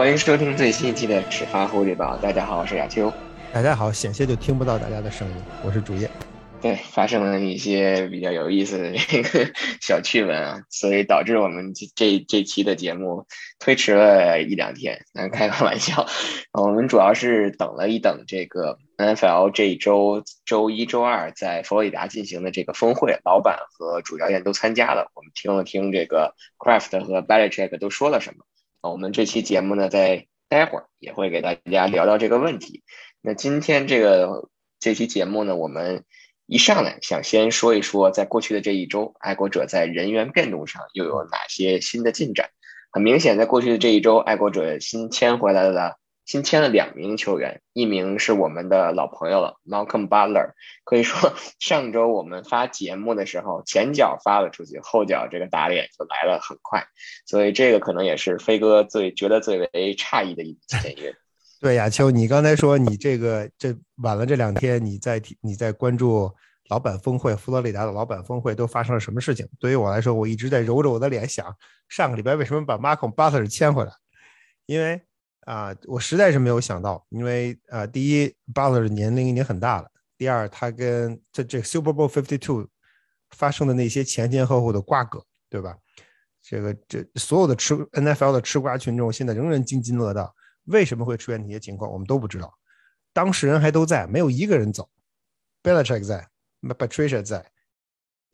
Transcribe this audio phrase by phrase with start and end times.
[0.00, 2.16] 欢迎收听最新一期的始发狐狸报。
[2.16, 3.12] 大家好，我是亚秋。
[3.52, 5.34] 大家好，险些就听不到大家的声音。
[5.62, 6.10] 我是主页。
[6.62, 9.52] 对，发生了一些比较有意思的这个
[9.82, 13.26] 小趣闻啊，所以导致我们这这这期的节目
[13.58, 15.04] 推迟了一两天。
[15.12, 16.06] 咱开个玩笑，
[16.58, 25.10] 我们主要是等了一等这个 NFL 这一周周一周二在佛罗里达进行的这个峰会，老板和主教练都参加了。
[25.14, 28.46] 我们听了听这个 Craft 和 Belichick 都说了什么。
[28.82, 32.82] 我们这期节目呢，在待会儿也会给大家聊聊这个问题。
[33.20, 34.48] 那今天这个
[34.78, 36.04] 这期节目呢，我们。
[36.52, 42.50] 一上来想先说一说，在过去的这一周，爱国者在人员变动上又有哪些新的进展？
[42.90, 45.99] 很明显，在过去的这一周，爱国者新签回来了，
[46.30, 50.52] 新签了两名球员，一名是我们的老朋友了，Malcolm Butler。
[50.84, 56.84] 可以说，上周我们发节目的时候，前脚发了出去，后脚这个打脸就来了，很快。
[57.26, 61.12] 所以这个可能也是飞哥最觉得最为诧异的一签约。
[61.60, 66.32] 对，亚秋，你刚才说你这个这晚了这两天，你在你在关注
[66.68, 69.48] 老板峰会，佛罗里达的老板峰会都发生了什么事情？
[69.58, 71.56] 对于我来说，我一直在揉着我的脸想，
[71.88, 73.90] 上个礼拜为什么把 Marco Butler 签回来？
[74.66, 75.02] 因为
[75.50, 82.68] 啊，我实在是没有想到，因为啊，第一，Butler 的年龄已经很大了；第二，他跟这这 Super Bowl Fifty Two
[83.30, 85.76] 发生的那些前前后后的瓜葛，对吧？
[86.40, 90.32] 这个这所有的吃 NFL 的吃瓜群众现在仍然津津乐道。
[90.66, 91.90] 为什么会出现这些情况？
[91.90, 92.56] 我们都不知道。
[93.12, 94.88] 当事人还都在，没有一个人走。
[95.64, 96.28] Belichick 在
[96.62, 97.44] ，Patricia 在，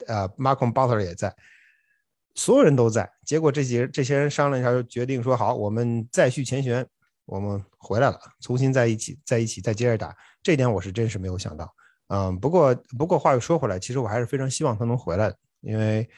[0.06, 1.34] 呃，Malcolm Butler 也在，
[2.34, 3.10] 所有人都在。
[3.24, 6.86] 结果这些这些人商量一下，就决定说：“好，我们再续前缘，
[7.26, 11.70] 我们回来了，重新在一起，在一起再接着打。”这点我是真是没有想到。
[12.08, 16.08] 嗯，不过不过话又说回来，其实我还是非常希望他能回来的，因为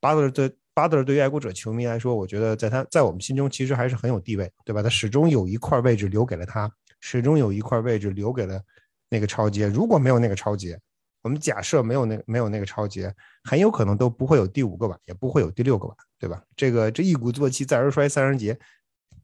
[0.00, 0.54] Butler 对。
[0.76, 4.82] 巴德尔对于爱国者球迷来说，我觉得在他在我们心中其实还是很有地位，对吧？
[4.82, 6.70] 他始终有一块位置留给了他，
[7.00, 8.60] 始终有一块位置留给了
[9.08, 9.66] 那个超杰。
[9.66, 10.78] 如果没有那个超杰，
[11.22, 13.10] 我们假设没有那没有那个超杰，
[13.44, 16.42] 很有可能都不会有第五个碗，也不会有第六个碗，对吧？
[16.54, 18.58] 这个这一鼓作气，再而衰，三人竭，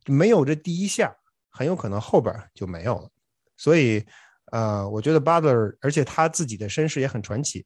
[0.07, 1.15] 没有这第一下，
[1.53, 3.09] 很有可能后边就没有了。
[3.57, 4.05] 所以，
[4.51, 7.65] 呃，我觉得巴德尔，而且他自己的身世也很传奇，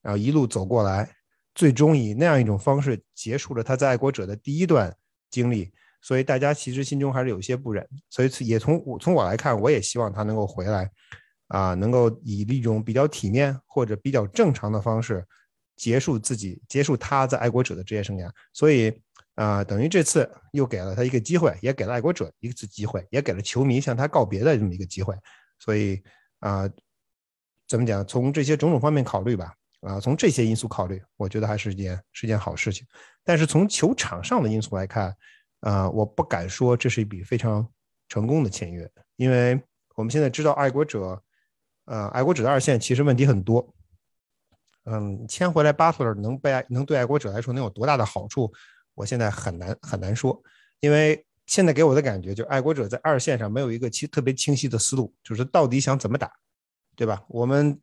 [0.00, 1.12] 然后一路走过来。
[1.54, 4.94] 最终以那样一种方式结束了他在爱国者的第一段
[5.30, 5.72] 经历，
[6.02, 7.88] 所以大家其实心中还是有些不忍。
[8.10, 10.90] 所以也从我从我来看，我也希望他能够回来，
[11.48, 15.24] 啊，能够以一种比较体面或者比较正常的方式
[15.76, 18.30] 结束自己，结束他在爱国者的职业生涯。
[18.52, 18.92] 所以
[19.36, 25.14] 啊，等于这次又给了他一个机会，也给了爱国者一次机会，也给了球迷向他告别的这么一个机会。
[25.58, 26.02] 所以
[26.40, 26.68] 啊，
[27.68, 28.04] 怎么讲？
[28.06, 29.54] 从这些种种方面考虑吧。
[29.82, 32.84] 啊，从这些因素考虑，我觉得还是一件是件好事情。
[33.22, 35.14] 但是从球场上的因素来看，
[35.60, 37.64] 啊，我不敢说这是一笔非常
[38.08, 39.62] 成功的签约，因为
[39.94, 41.22] 我们现在知道爱国者，
[41.84, 43.72] 呃，爱国者的二线其实问题很多。
[44.86, 48.52] 嗯，签回来 Butler 能被能对爱国者来说能有多大的好处，
[48.96, 50.42] 我现在很难很难说，
[50.80, 56.28] 因为现在给我的感觉就是爱国者在二线上没有一个清特别清晰的思路，就是到底想怎么打，
[56.96, 57.22] 对吧？
[57.28, 57.80] 我们。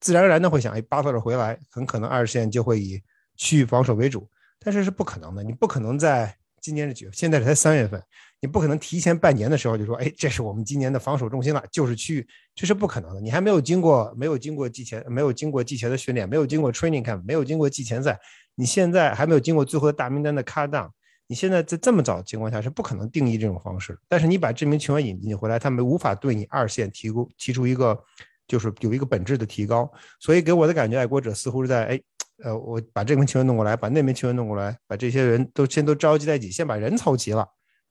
[0.00, 3.02] 自然而然的会想，哎，巴特勒回来，很可能二线就会以
[3.36, 4.28] 区域防守为主，
[4.58, 5.42] 但是是不可能的。
[5.42, 8.02] 你不可能在今年的九，现在才三月份，
[8.38, 13.20] 你不可能提前半年的时候就说，哎，这是我们今年的防守重心了，就是区域，这是不可能的。
[13.20, 18.20] 你还没有经过，没有经过季前，没有经过季前的训练，没有经过 training camp，没有经过季前赛，
[18.54, 20.90] 你现在还没有经过最后的大名单的 cut down，
[21.26, 23.98] 你现在在这么早的情况下是不可能定义这种方式。
[24.08, 27.98] 但是你把这名球员引进回来，他们无法对你二线提供提出一个。
[28.46, 32.00] 就是有一个本质的提高，所以给我的感觉，爱国者似乎是在哎，
[32.44, 37.48] 呃，我把这名球员弄过来，把那名球员弄过来，把这些人都先都召集在一起，先把人凑齐了，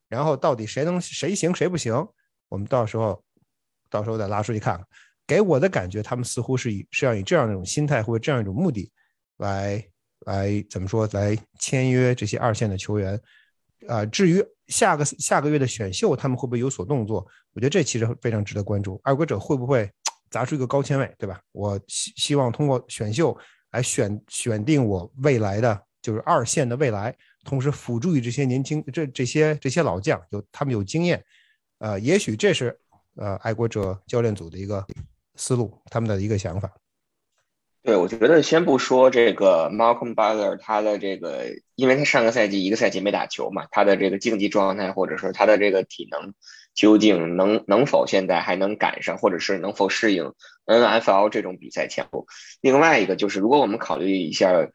[0.08, 1.92] 然后到底谁能谁行谁不行，
[2.48, 3.20] 我们到时候
[3.90, 4.86] 到时候再拉出去看看。
[5.26, 8.88] 给我的感觉，他们似乎是以是要以这样一种心态或者这样一种目的
[9.38, 9.84] 来
[10.24, 13.20] 来怎么说来签约这些二线的球员。
[13.88, 17.26] 啊，至于下个下个月的选秀，他们会不会有所动作？
[17.52, 19.00] 我觉得这其实非常值得关注。
[19.04, 19.90] 爱国者会不会？
[20.30, 21.40] 砸出一个高签位，对吧？
[21.52, 23.38] 我希希望通过选秀
[23.70, 31.24] 来选选定我未来的就是二线的未来，同时辅助于这些年轻这这些这些老将有他们有经验，
[31.78, 32.76] 呃，也许这是
[33.14, 34.84] 呃爱国者教练组的一个
[35.36, 36.68] 思路，他们的一个想法。
[37.86, 41.44] 对，我觉得先不说这个 Malcolm Butler 他的这个，
[41.74, 46.32] 因为他上个赛季一个赛季没打球嘛，他的这个竞技状态或者说他的这个体能
[46.74, 50.32] 究竟能能否现在还能赶上，或者是能否适应
[50.64, 52.26] NFL 这种比赛强度？
[52.62, 54.66] 另外一个就是，如果我们考虑一下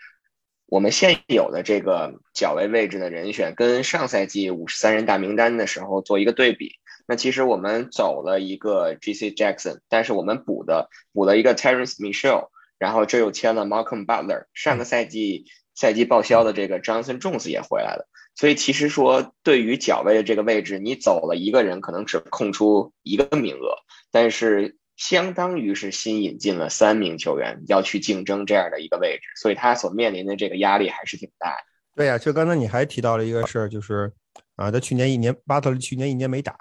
[0.67, 6.73] 我们现有的这个角位位置的人选跟上赛季五十三人大名单的时候做一个对比，
[7.07, 9.31] 那其实我们走了一个 G.C.
[9.31, 15.45] Jackson，但是我们补的补了一个 Terrence Michelle，然后这又签了 Malcolm Butler，上个赛季
[15.75, 23.75] 赛季报销的这个 Johnson Jones 也回来了，所以其实说对于角位的这个位置，你走了一个人，可能只空出一个名额，
[24.09, 24.77] 但是。
[24.99, 31.63] 相当于是新引进了三名球员要去竞争这样的一个位置，所以他所面临的这个压力还是挺大的。
[31.95, 34.11] 对呀，就刚才你还提到了一个事儿，就是
[34.57, 36.53] 啊，他去年一年巴特勒去年一年没打，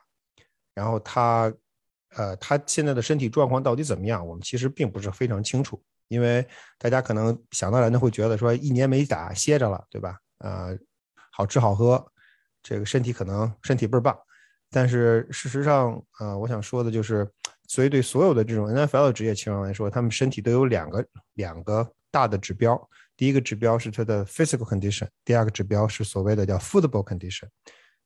[0.72, 1.52] 然后他
[2.14, 6.46] 呃他现在的身体状况到底怎么样，我们其实并不是非常清楚，因为
[6.78, 10.18] 大家可能想当然的会觉得说一年没打歇着了，对吧？
[10.38, 10.76] 呃，
[11.30, 12.04] 好吃好喝，
[12.62, 14.18] 这个身体可能身体倍儿棒，
[14.70, 17.30] 但是事实上，呃，我想说的就是。
[17.70, 22.88] 所以，对所有的这种 NFL 的职业球员来说，他们身体都有两个两个大的指标。
[23.14, 27.46] 第一个指标是他的 physical condition，第二个指标是所谓的叫 football condition。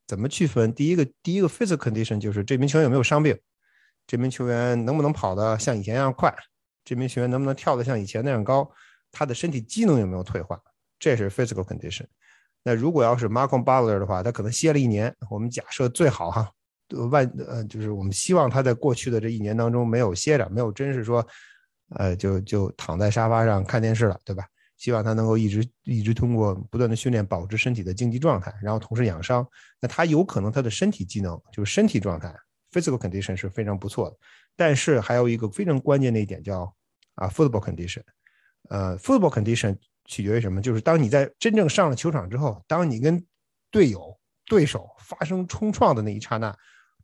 [0.05, 0.73] 怎么区分？
[0.73, 3.39] 第一个，第一个 physical condition 就是这名球员有没有伤病，
[4.05, 6.35] 这名球员能不能跑得像以前一样快，
[6.83, 8.69] 这名球员能不能跳得像以前那样高，
[9.11, 10.59] 他的身体机能有没有退化，
[10.99, 12.05] 这是 physical condition。
[12.63, 16.51] 那如果要是 Malcolm Butler 的话，他可能歇了一年，我们假设最好哈。
[17.09, 21.25] 万呃，就是我们希望他在过去的这一年当中没有歇着，没有真是说，
[21.95, 24.45] 呃，就就躺在沙发上看电视了，对吧？
[24.77, 29.47] 希望他能够一直一直通过不断的训练保持身体的竞技状态，然后同时养伤。
[29.79, 32.35] 那他有可能他的身体机能就是身体状态
[32.71, 34.17] （physical condition） 是非常不错的。
[34.55, 36.73] 但是还有一个非常关键的一点叫
[37.15, 38.01] 啊，football condition。
[38.69, 40.61] 呃，football condition 取决于什么？
[40.61, 43.25] 就是当你在真正上了球场之后，当你跟
[43.71, 46.55] 队友、对手发生冲撞的那一刹那。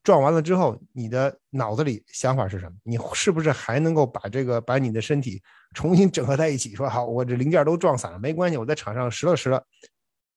[0.02, 2.72] 撞完了之后，你的脑子里想法是什么？
[2.84, 5.44] 你是不是还能够把这个把你的身体
[5.74, 6.74] 重新整合在一起？
[6.74, 9.62] 说好，我这零件都撞散了，没关系，我在场上拾了拾了，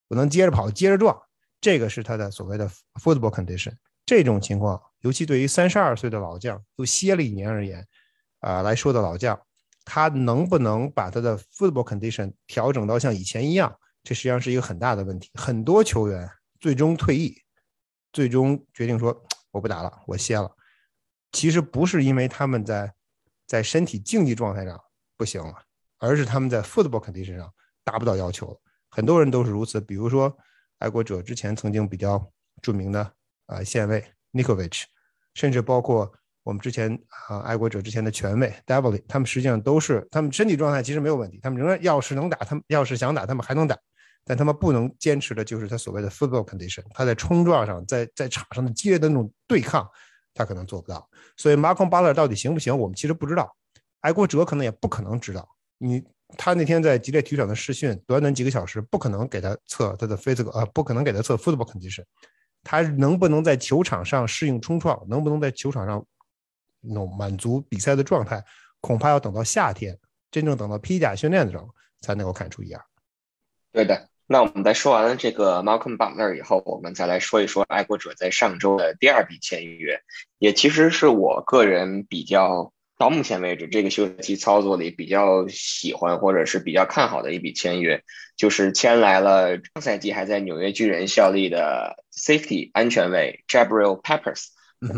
[0.08, 1.16] 我能接着跑，接着撞。
[1.60, 3.72] 这个是他的所谓的 football condition。
[4.04, 7.86] 这种情况，尤其对于三十二岁的老将又歇了一年而言，
[8.40, 9.40] 啊来说的老将，
[9.84, 13.78] 他能不能把他的 football condition 调整到像以前一样？
[14.02, 15.30] 这实际上是一个很大的问题。
[15.34, 16.28] 很多球员
[16.58, 17.40] 最终退役，
[18.12, 19.24] 最终决定说。
[19.52, 20.50] 我不打了，我歇了。
[21.30, 22.94] 其实不是因为他们在
[23.46, 24.80] 在身体竞技状态上
[25.14, 25.54] 不行了，
[25.98, 27.52] 而是他们在 football condition 上
[27.84, 28.58] 达不到要求了。
[28.88, 29.78] 很多人都是如此。
[29.78, 30.34] 比如说，
[30.78, 32.32] 爱国者之前曾经比较
[32.62, 33.12] 著名的
[33.44, 34.02] 啊线卫
[34.32, 34.84] Nikovich，
[35.34, 36.12] 甚至包括
[36.42, 36.92] 我们之前
[37.28, 43.76] 啊爱国者之前的权卫 Devlin，他们实际上都是他们身体状态其实没有问题，他们仍然要是能打，他们要是想打，他们还能打。
[44.24, 49.84] 但他们不能坚持的就是他所谓的 football condition，他在冲撞上，在在场上的激烈的那种对抗，
[50.32, 51.08] 他可能做不到。
[51.36, 53.52] 所以 Malcolm Butler 到底行不行，我们其实不知道，
[54.00, 55.48] 爱国者可能也不可能知道。
[55.78, 56.00] 你
[56.38, 62.04] 他那天在激烈体育场的试训，短短几个小时，不可能给他测他的 physical，呃，不可能给他测 football condition。
[62.62, 66.04] 他能不能在球场上适应冲撞，能不能在球场上
[66.80, 68.44] 那种满足比赛的状态，
[68.80, 69.98] 恐怕要等到夏天，
[70.30, 71.68] 真正等到披甲训练的时候，
[72.00, 72.84] 才能够看出一二。
[73.72, 74.08] 对的。
[74.24, 80.00] 那我们在说完了这个 Malcolm Butler 以后，我们再来说一说爱国者在上周的第二笔签约，
[80.38, 88.00] 也其实是我个人比较到目前为止这个休赛期操作里比较喜欢或者是比较看好的一笔签约，
[88.36, 94.50] 就是签来了上赛季还在纽约巨人效力的 Safety 安全卫 Jabril Peppers。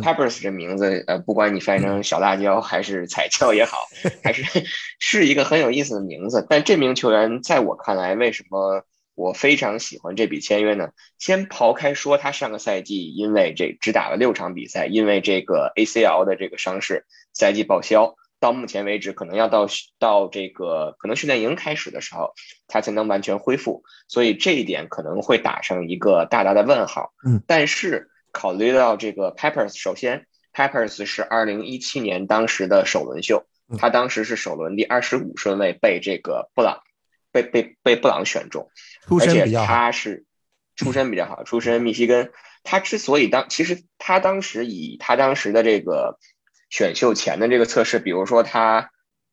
[0.03, 3.79] Peppers 这名字，呃，不管你翻译成小辣椒还是彩椒也好，
[4.23, 4.45] 还是
[5.01, 6.47] 是一个很有意思的名字。
[6.47, 8.85] 但这名球员在我看来，为什么？
[9.15, 10.91] 我非常喜欢这笔签约呢。
[11.19, 19.67] 先抛开说他上个赛季因为这只打了六场比赛，因为这个 ACL 的这个伤势，赛季报销，到目前为止可能要到
[19.99, 22.35] 到这个可能训练营开始的时候，
[22.67, 23.85] 他才能完全恢复。
[24.09, 27.13] 所以这一点可能会打上一个大大的问号。
[27.27, 33.47] 嗯，但是考虑到这个 Peppers，首先 Peppers 是二零一七年当时的首轮秀，
[33.79, 36.81] 他当时是首轮第二十五顺位被这个布朗。
[37.35, 38.71] 被被被布朗选中，
[39.09, 40.25] 而且他是
[40.77, 42.31] 出身比较好，出身密西根。
[42.63, 46.21] 他之所以当，其实他当时以他当时的这个
[46.71, 48.93] 选秀前的这个测试，比如说他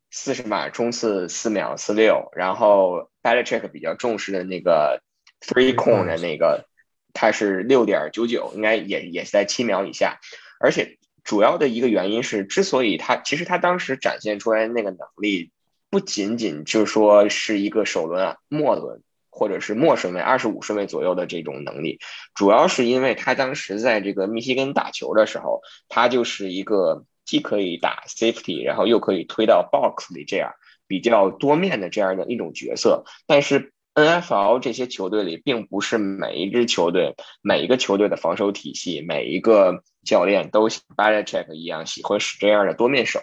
[0.10, 5.04] 四十码冲刺四秒四六，然后 Belichick 比较重视的那个
[5.40, 6.66] three cone 的那个，
[7.14, 10.18] 他是六点九九，应该也也是在七秒以下。
[10.60, 15.52] 而且主要的一个原因是，之所以他其实他当时展现出来那个能力。
[15.92, 22.00] 不仅仅就是说是一个首轮啊末轮或者是末顺位二十五顺位左右的这种能力，
[22.34, 30.54] 主要是因为他当时在这个密西根打球的时候，他就是一个既可以打 safety，然后又可以推到 box 里这样
[30.88, 33.06] 比较多面的这样的一种角色。
[33.28, 43.22] 但是 NFL 这些球队里，并不是每一支球队、每一个球队的防守体系、每一个教练都像 Belichick 一样喜欢使这样的多面手，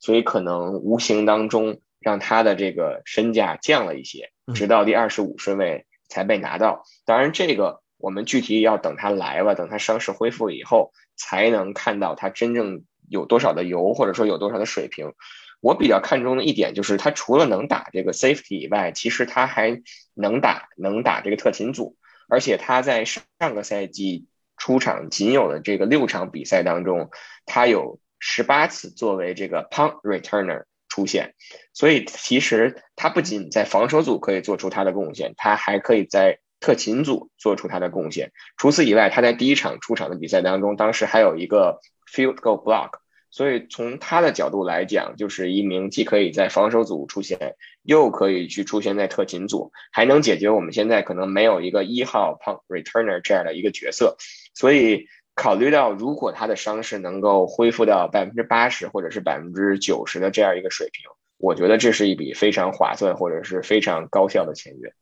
[0.00, 6.84] 所以可能无形当中让他的这个身价降了一些，直到第二十五顺位才被拿到。
[7.06, 15.14] 当然，这个我们具体要等他来吧，等他伤势恢复以后，才能看到他真正有多少的油，或者说有多少的水平。
[15.62, 19.80] 我比较看重的一点就是，他除了能打这个 safety 以外，其实他还
[20.12, 21.96] 能打能打这个特勤组，
[22.28, 24.26] 而且他在上个赛季
[24.58, 27.08] 出场仅有的这个六场比赛当中，
[27.46, 31.34] 他有十八次作为这个 punt returner 出现，
[31.72, 38.30] 所以其实他不仅在防守组可以做出他的贡献，他还可以在特勤组做出他的贡献。
[38.56, 42.90] 除此以外，他在第一场出场的比赛当中，当时还有一个 field goal block。
[43.32, 54.16] 所以从他的角度来讲，就是一名既可以在防守组出现，又可以去出现在特勤组，还能解决我们现在可能没有一个一号 punt returner 这样的一个角色。
[54.54, 64.92] 所以考虑到如果他的伤势能够恢复到百分之八十或者是百分之九十的这样一个水平，我觉得这是一笔非常划算或者是非常高效的签约。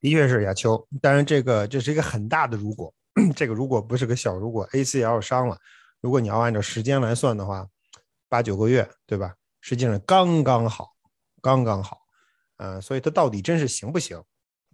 [0.00, 2.92] 的确是亚秋，当然这个这是一个很大的如果，
[3.36, 5.58] 这个如果不是个小如果，ACL 伤了。
[6.00, 7.66] 如果你要按照时间来算的话，
[8.26, 9.34] 八九个月，对吧？
[9.60, 10.94] 实际上刚刚好，
[11.42, 11.98] 刚刚好，
[12.56, 14.18] 嗯，所以他到底真是行不行？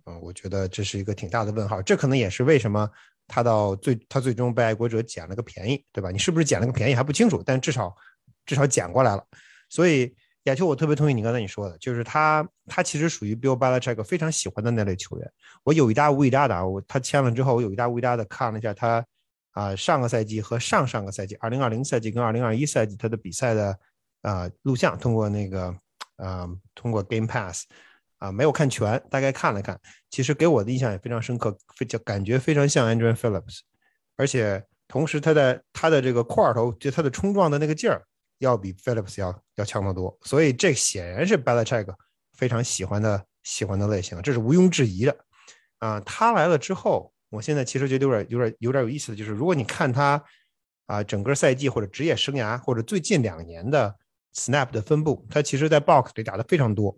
[0.04, 1.82] 嗯，我觉得这是一个挺大的问号。
[1.82, 2.88] 这可能也是为什么
[3.26, 6.10] 他到最他最终被爱国者捡了个便宜，对吧？
[6.10, 7.94] 你是不是捡了个便宜还不清楚，但至少
[8.44, 9.24] 至少捡过来了。
[9.68, 10.14] 所以
[10.44, 15.32] 亚秋，我特别同意你刚才你说的，就是他他其实属于 Bill Belichick 非常喜欢的那类球员。
[15.64, 19.04] 我有一搭无一搭的，我他签了之后，我有一搭无一搭的看了一下他。
[19.52, 23.78] 啊，上个赛季和上上个赛季，二零二零赛季跟二零二一赛季他的比赛的
[24.20, 25.74] 啊录像，通过那个
[26.16, 27.64] 啊通过 Game Pass
[28.18, 29.78] 啊没有看全，大概看了看，
[30.10, 33.60] 其实给我的印象也非常深刻，非就感觉非常像 Andrew Phillips，
[34.16, 38.02] 而且同时他的他的这个块头，就他的冲撞的那个劲儿，
[38.38, 41.86] 要比 Phillips 要要强得多，所以这显然是 Belichick
[42.34, 45.16] 非常喜欢的喜欢的类型，这是毋庸置疑的。
[45.78, 47.12] 啊，他来了之后。
[47.28, 50.22] 我现在其实觉得有点、有点、有点有意思的就是，如果你看他
[50.86, 53.92] 啊整个赛季或者职业生涯或者最近两年的
[54.32, 56.96] snap 的分布，他其实在 box 里打的非常多，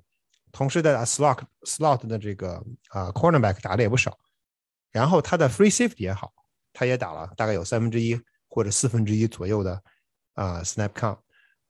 [0.53, 4.19] 同时在打 slot slot 的这个啊 cornerback 打的也不少，
[4.91, 6.33] 然后他的 free safety 也好，
[6.73, 9.83] 他也打了大概有三分之一或者四分之一左右的
[10.35, 11.19] 啊 snap count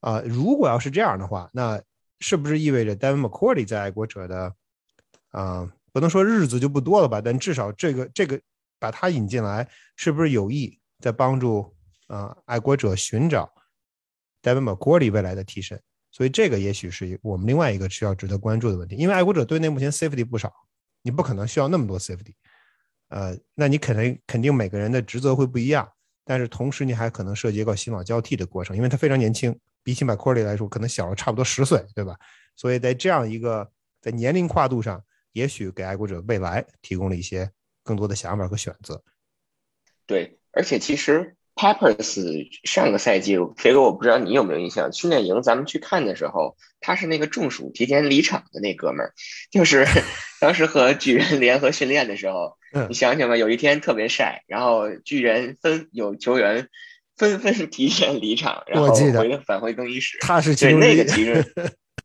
[0.00, 1.80] 啊，如果要是这样的话，那
[2.20, 4.54] 是不是意味着 Devin McCourty 在爱国者的
[5.30, 7.20] 啊不能说日子就不多了吧？
[7.20, 8.40] 但至少这个这个。
[8.80, 11.74] 把他引进来，是不是有意在帮助
[12.06, 13.52] 啊爱国者寻找
[14.40, 15.82] Devin McCourty 未来的替身？
[16.18, 18.96] 所以这个也许是我们另外一个需要值得关注的问题。
[18.96, 20.52] 因为爱国者队内目前 Safety 不少，
[21.02, 22.34] 你不可能需要那么多 Safety，
[23.10, 25.88] 呃，那你肯定肯定每个人的职责会不一样，
[26.24, 32.18] 但是同时你还可能涉及一个新老交替的过程，因为他非常年轻，比起 McCourty 来说可能小了差不多十岁，对吧？
[32.56, 33.70] 所以在这样一个
[34.02, 37.50] 在年龄跨度上，也许给爱国者未来提供了一些。
[37.84, 39.02] 更多的想法和选择，
[40.04, 49.12] 对，而且其实 Peppers 上个赛季，肥哥我不知道你有没有印象，训练营咱们去看的时候，他是那个中暑提前离场的那哥们儿，
[49.50, 49.84] 就是
[50.40, 52.56] 当时和巨人联合训练的时候，
[52.88, 56.68] 你想想吧，有一天特别晒，然后巨人分有球员
[57.16, 61.44] 纷纷提前离场，然后回返回更衣室，他是对那个其实。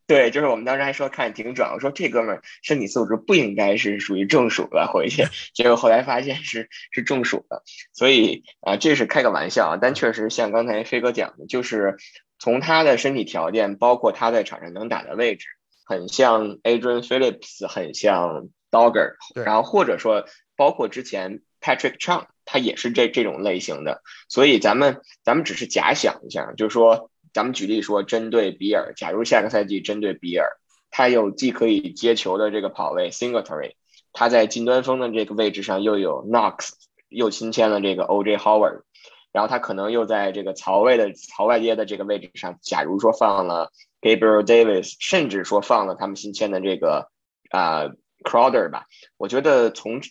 [0.05, 11.95] 对，就是我们当时还说看挺准，我说这哥们儿身体素质不应该是属于中暑了回去，结果后来发现是是中暑了，所以啊这是开个玩笑啊，但确实像刚才飞哥讲的，就是
[12.37, 15.47] 从他的身体条件，包括他在场上能打的位置，
[15.85, 20.25] 很像 Adrian Phillips，很像 Dogger，然后或者说
[20.57, 27.09] 包括之前 Patrick Chung，他也是这这种类型的，所以咱们咱们只是假想一下，就是说。
[27.33, 30.47] 咱们举例说，针对比尔，假如下个赛季针对比尔，
[30.91, 33.73] 他有既可以接球的这个跑位 Singletary，
[34.11, 36.69] 他在近端锋的这个位置上又有 Knox，
[37.09, 38.83] 又新签了这个 OJ Howard，
[39.31, 47.09] 然后他可能又在这个槽位的槽外接的这个位置上，假如说放了 Gabriel Davis，甚至说放了他们新签的这个
[47.49, 47.89] 啊
[48.23, 48.85] Crowder 吧，
[49.17, 50.01] 我觉得从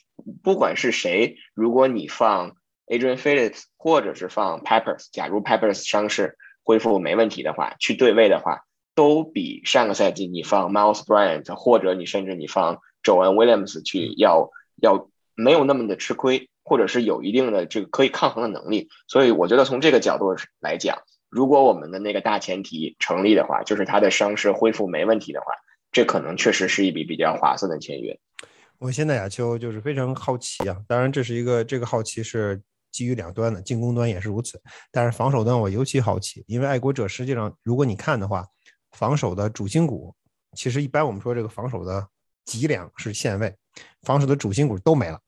[0.43, 2.57] 不管是谁，如果你放
[2.89, 6.37] Adrian Phillips，或者是放 Peppers，假如 Peppers 伤势。
[6.63, 8.65] 恢复没问题的话，去对位的话，
[8.95, 14.51] 都比上个赛季你放 Miles Bryant 或者你甚至你放 Joan Williams 去要
[14.81, 18.89] 要没有那么的吃亏，或者是有一定的这个可以抗衡的能力。
[19.09, 25.55] 所以我觉得从这个角度来讲，如果我们的那个大前提成立的话，就是他的伤势恢复没问题的话，
[25.91, 28.19] 这可能确实是一笔比较划算的签约。
[28.79, 32.61] 我现在亚秋就是非常好奇啊，当然这是一个这个好奇是
[32.93, 38.47] 基于两端的，进攻端也是如此，但是防守端我尤其好奇，因为爱国者实际上如果你看的话，
[38.93, 40.15] 防守的主心骨
[40.55, 42.07] 其实一般我们说这个防守的
[42.45, 43.53] 脊梁是线位，
[44.03, 45.19] 防守的主心骨都没了，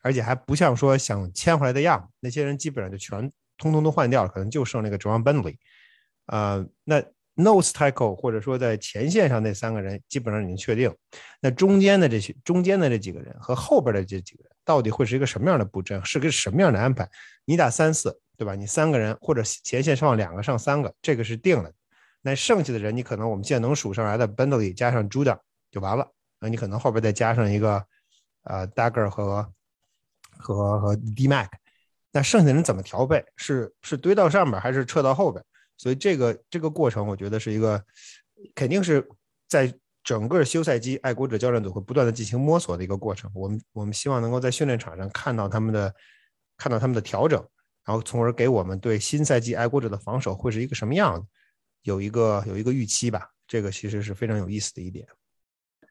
[0.00, 5.56] 而且还不像说想签回来的样，那些人基本上就全通通都换掉了，可能就剩那个 John Bentley，
[6.26, 7.02] 呃，那。
[7.34, 10.94] Nose tackle，或者说在前线上那三个人基本上已经确定，
[11.40, 17.08] 那中间的这些中间的这几个人和后边的这几个人到底会是一个什么样的布阵，是个什么样的安排？
[17.44, 18.54] 你打三四，对吧？
[18.54, 21.70] 你三个人或者前线上两个上三个，这个是定了。
[22.20, 25.38] 那剩下的人，你可能我们现在能数上来的 Bentley 加上 Juda
[25.70, 26.08] 就完了。
[26.38, 27.84] 那你可能后边再加上一个
[28.44, 29.52] 呃 Dagger 和
[30.38, 31.48] 和和 D Mac，
[32.12, 33.24] 那剩下的人怎么调配？
[33.36, 35.44] 是是堆到上边还是撤到后边？
[35.76, 37.84] 所以这个这个过程，我觉得是一个
[38.54, 39.08] 肯定是
[39.48, 39.72] 在
[40.04, 43.30] 整个休赛季，爱国者教练组会不断的进行摸索的一个过程。
[43.34, 45.94] 我们我们希望能够在训练场上看到他们的
[46.56, 47.38] 看到他们的调整，
[47.84, 51.26] 然后从而给我们对新赛季爱国者的防守会是一个什么样子，
[51.82, 53.28] 有一个有一个预期吧。
[53.46, 55.06] 这个其实是非常有意思的一点。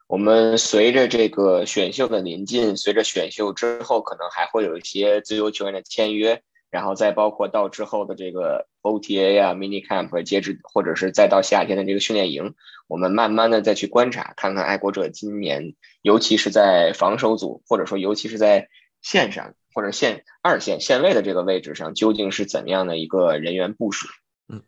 [0.07, 6.41] 我们随着这个选秀的临近，随着选秀之后，可能还会有一些自由球员的签约。
[6.71, 12.55] 然后再包括到之后的这个 OTA 啊、mini camp 截止，或者是再到夏天的这个训练营，
[12.87, 18.69] 我们慢慢的再去观察，看看爱国者今年，尤其是在防守组，或者说尤其是在
[19.01, 24.07] 线上或者线二线线位的这个位置上，究竟是怎样的一个人员部署。
[24.47, 24.63] 嗯，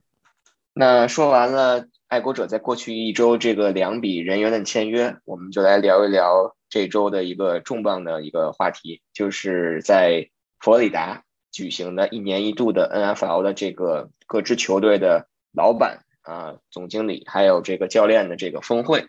[0.74, 10.30] 那说完了爱国者在过去一周这个两笔人员的签约，我们就来聊一聊这周的一个重磅的一个话题，就是在
[10.60, 11.24] 佛罗里达。
[11.54, 19.06] 举行的一年一度的 NFL 的这个各支球队的老板啊、总经理还有这个教练的这个峰会，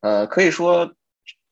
[0.00, 0.94] 呃，可以说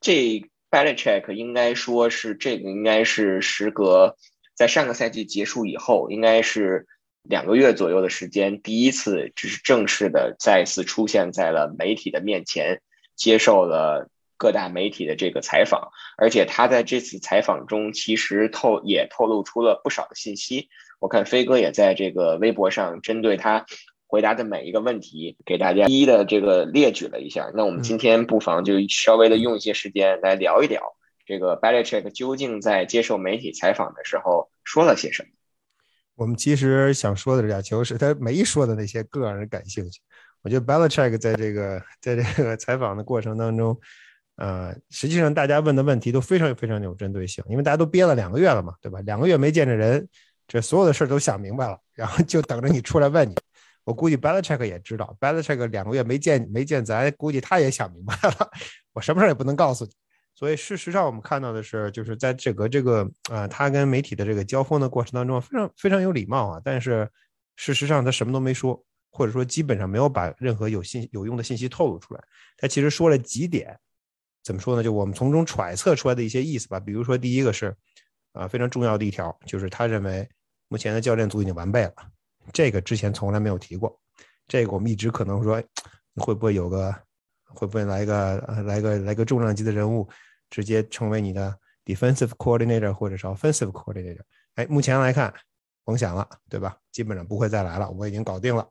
[0.00, 4.16] 这 Belichick 应该说是这个应该是时隔
[4.54, 6.86] 在上个赛季结束以后，应该是
[7.22, 12.82] 两个月左右的时间，第一次只是正式的再次出现在了媒体的面前，
[13.16, 14.10] 接受了。
[14.44, 20.68] 各大媒体的这个采访，而且他在这次采访中其实透也透露出了不少的信息。
[21.00, 23.64] 我看飞哥也在这个微博上针对他
[24.06, 27.50] 回答的每一个问题，给大家一一的这个列举了一下。
[27.54, 35.30] 那我们今天不妨就稍微的用一些时间来聊一聊这个 Belichick 究竟在接受媒体采访的时候说了些什么。
[36.16, 40.02] 我们其实想说的这俩球是他没说的那些更让人感兴趣。
[40.42, 43.80] 我觉得 Belichick 在这个在这个采访的过程当中。
[44.36, 49.00] 呃，实际上大家问的问题都非常非常有针对性，因为大家都憋了两个月了嘛，对吧？
[49.02, 50.08] 两个月没见着人，
[50.48, 53.34] 这所有的事都想明白了，然后就等着你出来问你。
[53.84, 58.50] 我估计 Belichick 也知道，Belichick 两个月没见没见咱，估计他也想明白了，
[58.92, 59.92] 我什么事儿也不能告诉你。
[60.34, 67.08] 所以事实上我们看到的是，就是在这个这个呃，他跟媒体的这个交锋的过程当中，非常非常有礼貌啊，但是
[67.54, 72.24] 事实上他什么都没说，或者说基本上没有把任何有信有用的信息透露出来。
[72.56, 73.78] 他其实说了几点。
[74.44, 74.82] 怎么说呢？
[74.82, 76.78] 就我们从中揣测出来的一些意思吧。
[76.78, 77.74] 比如说，第一个是，
[78.32, 80.28] 啊，非常重要的一条，就是他认为
[80.68, 81.94] 目前的教练组已经完备了，
[82.52, 83.98] 这个之前从来没有提过。
[84.46, 85.62] 这个我们一直可能说，
[86.16, 86.94] 会不会有个，
[87.44, 90.06] 会不会来个，来个来个重量级的人物，
[90.50, 94.20] 直接成为你的 defensive coordinator 或者是 offensive coordinator？
[94.56, 95.32] 哎，目前来看，
[95.84, 96.76] 甭想了，对吧？
[96.92, 98.68] 基本上不会再来了，我已经搞定了。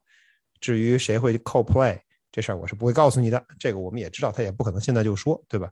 [0.60, 2.00] 至于谁会 co play？
[2.34, 5.70] 这事儿我是不会告诉你的，这个我们也知道，他也不可能现在就说，对吧？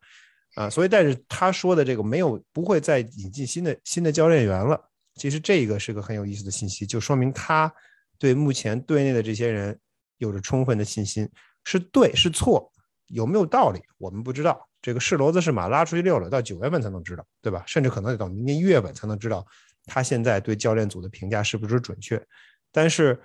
[0.53, 4.79] 啊，所以但是他说的这个没有不会再引进新的新的教练员了，
[5.15, 7.73] 其实这个是个很有意思的信息，就说明他
[8.19, 9.75] 对目前队内的这些人
[10.17, 11.27] 有着充分的信心，
[11.63, 12.71] 是对是错，
[13.07, 17.63] 有没有道理我们不知道，这个是骡子是马拉出去溜了，到九月份才能知道，对吧？
[17.65, 19.43] 甚至可能得到明年一月份才能知道
[19.85, 22.23] 他现在对教练组的评价是不是准确，
[22.71, 23.19] 但是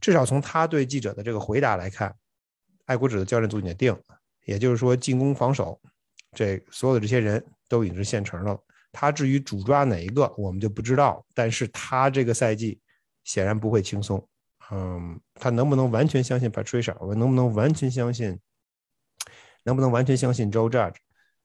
[0.00, 2.12] 至少从他对记者的这个回答来看。
[2.86, 3.96] 爱国者的教练组已经定，
[4.44, 5.80] 也就是说进攻防守，
[6.32, 8.60] 这所有的这些人都已经是现成的了。
[8.92, 11.24] 他至于主抓哪一个，我们就不知道。
[11.34, 12.78] 但是他这个赛季
[13.24, 14.24] 显然不会轻松。
[14.70, 16.96] 嗯，他能不能完全相信 Patricia？
[17.00, 18.38] 我们能不能完全相信？
[19.64, 20.96] 能不能完全相信 Joe Judge？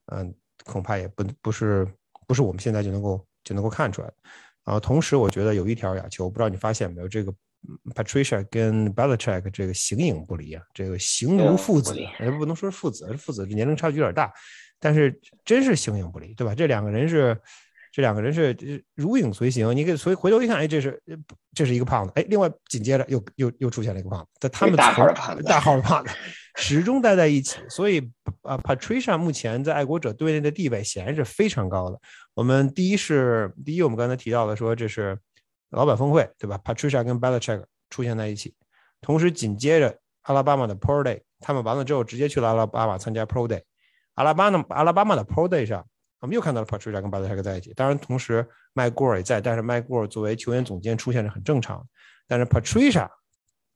[0.07, 0.33] 嗯，
[0.65, 1.87] 恐怕也不不是
[2.27, 4.15] 不是我们现在就能够就能够看出来的。
[4.65, 7.33] 啊，同时我觉得有一条亚球，不知道你发现没有这个。
[7.93, 14.31] Patricia 跟 Belichick 这个形影不离啊，这个形如父子，也不能说是父子，父子年龄差距有点大，
[14.79, 16.55] 但是真是形影不离，对吧？
[16.55, 17.37] 这两个人是
[17.91, 18.55] 这两个人是
[18.95, 19.75] 如影随形。
[19.75, 21.01] 你可以回回头一看，哎，这是
[21.53, 26.11] 这是一个胖子，哎，另外紧接着又又又出现了一个胖子，但他们大号的胖子，大号的胖子
[26.55, 27.59] 始终待在一起。
[27.69, 27.99] 所以
[28.43, 31.99] 啊，Patricia 目前在爱国者队内的地位显然是非常高的。
[32.33, 35.17] 我们第一是第一，我们刚才提到的说这是
[35.69, 38.55] 老板峰会，对吧？Patricia 跟 Belichick 出现在一起，
[39.01, 43.61] 同时紧接着阿拉巴马的 Pro Day，他们完了之后直接去了阿拉巴马参加 Pro Day。
[44.15, 45.85] 阿拉巴马阿拉巴马的 Pro Day 上，
[46.19, 47.73] 我们又看到了 Patricia 跟 Belichick 在一起。
[47.73, 51.87] 当然，同时 Mike Gore 也在，但是 Mike Gore 作为球员总监出现是很正常。
[52.27, 53.09] 但是 Patricia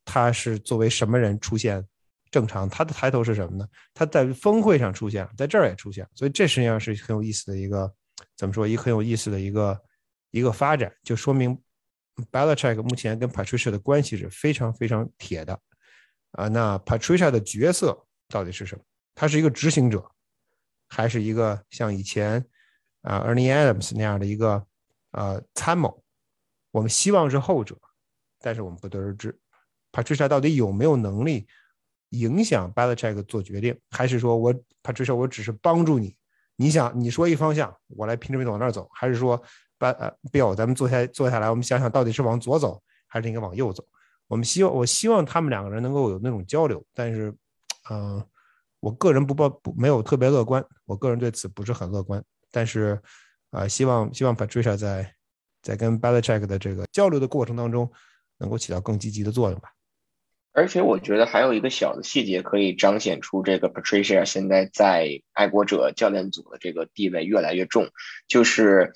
[0.05, 1.83] 他是作为什么人出现
[2.29, 2.67] 正常？
[2.67, 3.65] 他的抬头是什么呢？
[3.93, 7.91] 他在峰会上出现，在这儿也出现，所以这实际上是很有意思的一个
[8.35, 8.67] 怎么说？
[8.67, 9.79] 一个很有意思的一个
[10.31, 11.57] 一个发展，就说明
[12.31, 15.59] Belichick 目前跟 Patricia 的关系是非常非常铁的。
[16.31, 18.83] 啊，那 Patricia 的角色到底是什么？
[19.13, 20.09] 他是一个执行者。
[20.89, 22.45] 还是一个像以前
[23.01, 24.63] 啊，Ernie Adams 那样的一个
[25.09, 26.03] 呃参谋，
[26.69, 27.75] 我们希望是后者，
[28.39, 29.35] 但是我们不得而知。
[29.91, 31.47] Patricia 到底有没有能力
[32.09, 33.75] 影响 Belichick 做决定？
[33.89, 36.15] 还是说我 Patricia 我只是帮助你？
[36.57, 38.87] 你想你说一方向，我来拼着命往那儿走？
[38.93, 39.41] 还是说
[39.91, 43.83] B 呃 Bill 咱们坐下坐下来，我们想想到底是往左走还是应该往右走？
[44.27, 47.33] 我们希望我希望他们两个人能够有那种交流，但是
[47.89, 48.25] 嗯。
[48.83, 52.21] 我个人不抱不没有特别乐观，我个人对此不是很乐观。
[52.51, 53.01] 但是，
[53.49, 55.09] 啊，希望希望 Patricia 在
[55.61, 57.89] 在跟 Belichick 的这个交流的过程当中，
[58.39, 59.69] 能够起到更积极的作用吧。
[60.51, 67.87] 而且，我觉得还有一个小的细节可以彰显出这个 Patricia 现在在爱国者教练组的这个地位越来越重，
[68.27, 68.91] 就是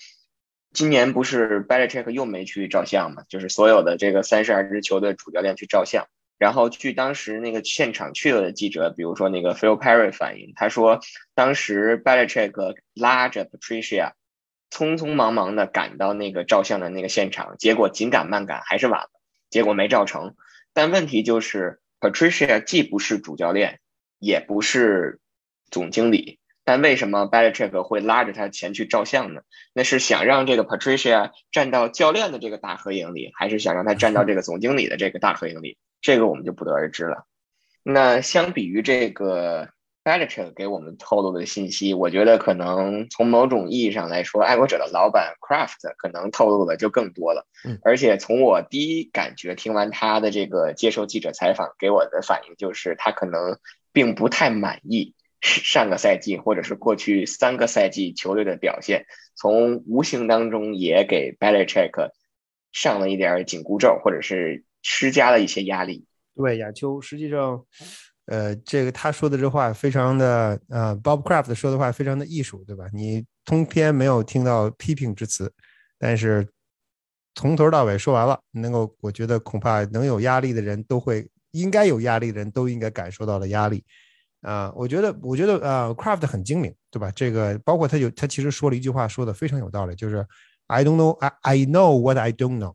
[0.74, 3.24] 今年不是 Belichick 又没去照相嘛？
[3.30, 6.08] 就是所有的这个三十二支球队主教练去照相。
[6.38, 11.00] 然后据当时那个现场去了的记者，比如说那个 Phil Perry 反映，他说
[11.34, 14.12] 当时 Belichick 拉着 Patricia，
[14.70, 19.10] 匆匆忙忙的赶到那个照相的那个现场，结果紧赶慢赶还是晚了，
[19.50, 20.36] 结果没照成。
[20.74, 23.80] 但问题就是 Patricia 既不是主教练，
[24.20, 25.20] 也不是
[25.72, 29.40] 总经理，但为什么 Belichick 会拉着他前去照相呢？
[29.72, 35.78] 那是想让这个 Patricia 站到教练的这个大合影里，还是想让他站到这个总经理的这个大合影里？
[36.02, 37.26] 这个我们就不得而知了。
[37.84, 39.70] 那相比于这个
[40.04, 47.48] Belichick 给我们透露的信息，我觉得可能从某种意义上来说，爱国者的老板 Craft 可能透露的就更多了。
[47.82, 53.58] 而且从我第一感觉听完他的这个接受记者采访给我的反应，就是他可能
[53.94, 62.12] 并不太满意上个赛季或者是过去三个赛季球队的表现，从无形当中也给 Belichick
[62.72, 64.64] 上了一点紧箍咒，或者是。
[64.84, 66.06] 施加了一些压力。
[66.34, 67.62] 对，亚秋，实际上，
[68.28, 72.86] 呃，这个他说的这话非常的，呃，Bob Craft 说的话非常的艺术，对吧？
[72.94, 75.52] 你通篇没有听到批评之词，
[76.00, 76.48] 但是
[77.36, 83.84] 从头到尾说完了，能够，我觉得恐怕能有压力的人都会，应该有压力的人都应该感受到了压力。
[84.48, 87.12] 啊，我觉得，我觉得，呃，Craft 很精明，对吧？
[87.12, 90.26] 这个包括他有，他其实说了一句话，说的非常有道理，就是
[90.68, 92.74] I don't know, I I know what I don't know。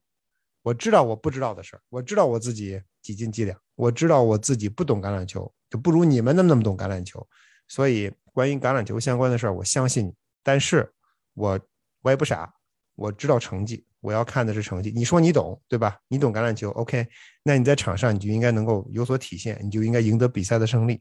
[0.63, 7.27] 我知道我不知道的事儿，我知道我自己几斤几两，我知道我自己不懂橄榄球，就不如你们那么那么懂橄榄球。
[7.69, 10.15] 所以关于橄榄球相关的事儿，我相信你。
[10.43, 10.93] 但是，
[11.33, 11.59] 我
[12.03, 12.53] 我也不傻，
[12.97, 14.93] 我知道成绩，我要看的是成绩。
[14.95, 15.99] 你说你懂，对吧？
[16.09, 17.07] 你懂橄榄球，OK？
[17.43, 21.01] 那你在场上你就应该能够有所体现，你就应该赢得比赛的胜利。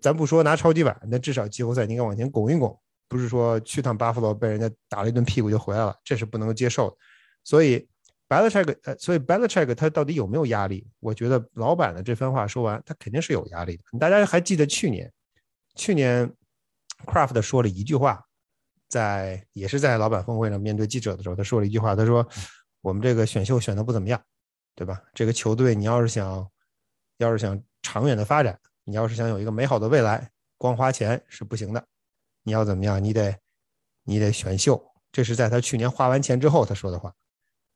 [0.00, 6.96] 咱不说拿超级碗，那至少季后赛你应该往前拱一拱，不是说去趟巴夫罗被人家打了一顿屁股就回来了，这是不能够接受的。
[7.42, 7.88] 所以。
[8.26, 10.88] Belichick，呃，所以 Belichick 他到底有没有压力？
[10.98, 13.98] 我觉得老板的这番话说完，他肯定是有压力的。
[13.98, 15.12] 大家还记得去年，
[15.76, 16.28] 去年
[17.04, 18.24] Craft 说了一句话，
[18.88, 22.26] 在也是在老板峰会上面对记者的时候，他说了一句话，他说
[22.80, 24.20] ：“我们这个选秀选的不怎么样，
[24.74, 25.02] 对吧？
[25.12, 26.50] 这个球队你要是想，
[27.18, 31.84] 要是想长远的发展，你要是想有一个美好的未来，光花钱是不行的。
[32.42, 33.02] 你要怎么样？
[33.02, 33.36] 你得，
[34.04, 37.12] 你得选秀。”这是在他去年花完钱之后他说的话。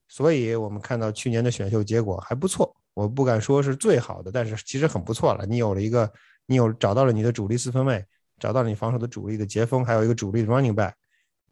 [0.09, 5.45] 所以，我们看到去年的选秀结果还不错，我不敢说是最好的，但是其实很不错了。
[5.47, 6.11] 你有了一个，
[6.47, 8.05] 你有找到了你的主力四分卫，
[8.39, 10.95] 找到了你防守的主力的截锋，还有一个主力的 running back。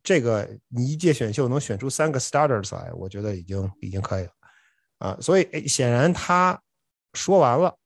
[0.03, 4.31] 这个你一届选秀能选出三个 starters 来，我觉得已经已经可以了
[4.99, 5.19] 啊。
[5.21, 6.59] 所以，显然他
[7.13, 7.77] 说完了，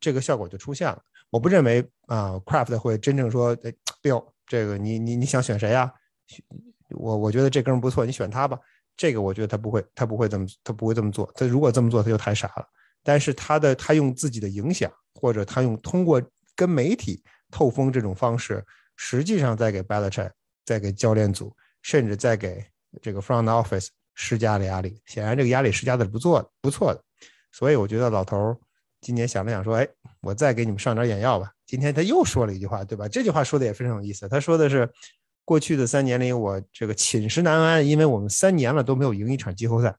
[0.00, 1.02] 这个效果就出现了。
[1.30, 5.92] 我不认为啊，Craft 会真正说哎，Bill，这个你你你想选谁呀？
[6.90, 8.58] 我我觉得这哥们不错，你选他吧。
[8.96, 11.30] 这个我觉得他不会，他不会这么，他不会这么做。
[11.34, 12.66] 他如果这么做，他就太傻了。
[13.02, 16.22] 但是他的他用自己的影响，或者他用通过
[16.54, 18.64] 跟媒体透风这种方式，
[18.96, 20.30] 实际上在给 Belichick，
[20.64, 22.64] 在给教练组，甚至在给
[23.02, 27.02] 这个 front office 施加了压力，显然这个压力施加的是不错不错的，
[27.52, 28.56] 所以我觉得老头儿
[29.06, 29.86] 今年想了想说，哎，
[30.20, 31.52] 我再给你们上点眼药吧。
[31.64, 33.06] 今天他又说了一句话，对吧？
[33.06, 34.90] 这句话说的也非常有意思，他说的是
[35.44, 39.94] 过去的三年里我这个寝食难安，因为我们三年了都没有赢一场季后赛。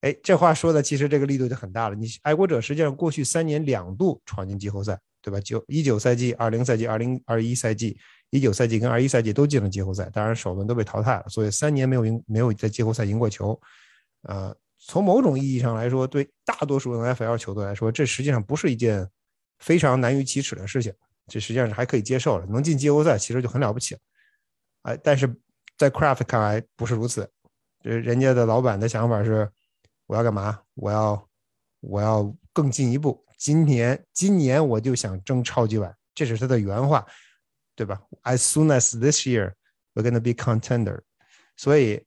[0.00, 1.94] 哎，这话说的其实这个力度就很大了。
[1.94, 5.38] 你爱国者实际上过去三年两度闯进季后赛，对吧？
[5.38, 7.96] 九一九赛季、二零赛季、二零二一赛季，
[8.30, 13.60] 一九赛季跟二一赛季都进了季后赛，当然首轮都被淘汰了，所以三年没有赢，没有在季后赛赢过球。
[14.22, 19.08] 呃，从某种意义上来说，对大多数 NFL 球队来说，这实际上不是一件
[19.58, 20.92] 非常难于启齿的事情，
[21.28, 22.46] 这实际上是还可以接受的。
[22.46, 24.00] 能进季后赛其实就很了不起了。
[24.82, 25.32] 哎，但是
[25.78, 27.30] 在 Craft 看来不是如此，
[27.82, 29.48] 这人家的老板的想法是。
[30.06, 30.60] 我要干嘛？
[30.74, 31.28] 我要，
[31.78, 33.24] 我要更进一步。
[33.38, 37.06] 今年，今年我就想争超级碗，这是他的原话，
[37.76, 39.52] 对吧？As soon as this year,
[39.94, 41.02] we're gonna be contender。
[41.56, 42.04] 所以，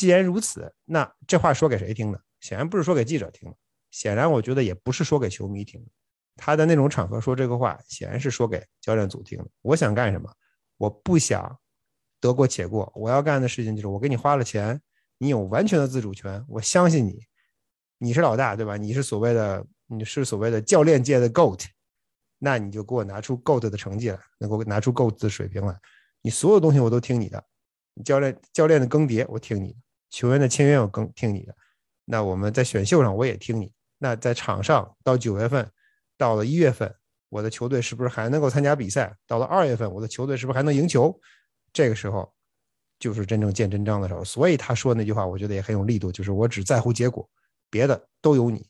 [0.00, 2.18] 既然如此，那这话说给谁听的？
[2.40, 3.54] 显然不是说给记者听的，
[3.90, 5.90] 显然我觉得也不是说给球迷听的。
[6.36, 9.46] 他的那种场合说这个话，显然是说给教练组听的。
[9.60, 10.32] 我想干什么？
[10.78, 11.54] 我不想
[12.18, 12.90] 得过且过。
[12.96, 14.80] 我要干的事情就是，我给你花了钱。
[15.18, 17.20] 你有完全的自主权，我相信你，
[17.98, 18.78] 你是老大，对吧？
[18.78, 21.66] 你是所谓的，你是所谓的教练界的 GOAT，
[22.38, 25.78] 那你就给我拿出 GOAT 的成绩来，能够拿出 GOAT 的水平来。
[26.22, 27.44] 你所有东西我都听你的，
[28.02, 29.78] 教练教练的更迭我听你的，
[30.10, 31.54] 球员的签约我更听你的。
[32.04, 33.72] 那我们在选秀上我也听你。
[33.98, 35.70] 那在场上到九月份，
[36.18, 36.94] 到了一月份，
[37.28, 39.16] 我的球队是不是还能够参加比赛？
[39.26, 41.18] 到了二月份，我的球队是不是还能赢球？
[41.72, 42.30] 这个时候。
[42.98, 47.26] 就是真正见真章的时候，所以他说那句话，我觉得也很有力度，就是我只在乎结果，
[47.70, 48.66] 别的都有你。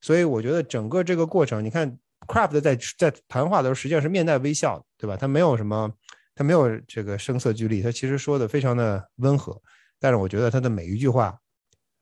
[0.00, 5.16] 所以我觉得整个这个过程，你看，Craft 在在谈话的时候，实际上是面带微笑，对吧？
[5.16, 5.92] 他没有什么，
[6.36, 9.60] 他没有这个声色俱厉，他其实说的非常的温和。
[10.02, 11.38] 但是我觉得他的每一句话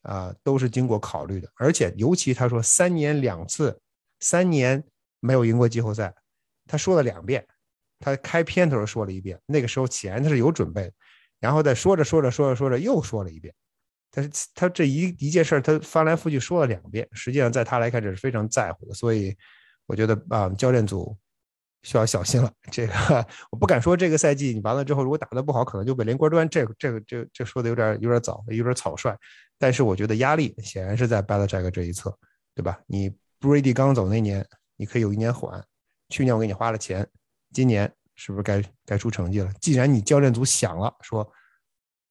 [0.05, 3.79] 啊，都是经过考虑的，而且尤其他说三年两次，
[4.21, 4.83] 三年
[5.21, 6.15] 没有赢过季后赛，
[6.67, 7.47] 他说了两遍，
[7.99, 10.93] 他开篇头说了一遍，那个时候显然他是有准备的。
[11.41, 13.55] 然后再说着说着说着说着又说了一遍，
[14.11, 14.23] 他
[14.55, 19.37] 他这一一件事他翻来覆去说了两遍，实际上在他来看这是非常在乎的，所以
[19.85, 21.15] 我觉得啊教练组
[21.83, 22.53] 需要小心了。
[22.71, 22.93] 这个
[23.51, 29.17] 我不敢说这个赛季你完了之后如果打得不好可能就被连锅端，这个这个这这说的有点有点早，有点草率。
[29.59, 32.17] 但是我觉得压力显然是在 Belichick 这一侧，
[32.55, 32.81] 对吧？
[32.87, 35.63] 你 Brady 刚走那年你可以有一年缓，
[36.09, 37.07] 去年我给你花了钱，
[37.53, 37.93] 今年。
[38.23, 39.51] 是不是该该出成绩了？
[39.63, 41.27] 既然你教练组想了，说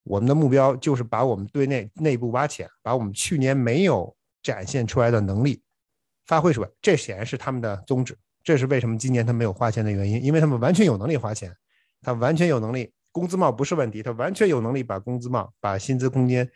[0.02, 5.62] 我们的目标就是把我们队内内部挖潜，把我们去年没有展现出来的能力
[6.26, 8.18] 发挥出来，这显然是他们的宗旨。
[8.42, 11.54] 这是为什么今年他没有花钱的原因，因为他们完全有能力花钱，
[12.02, 16.48] 他完全有能力，工资帽不是问题，他完全有能力把工资帽、把薪资空间、